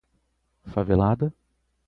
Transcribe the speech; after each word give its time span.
Favelada 0.73 1.29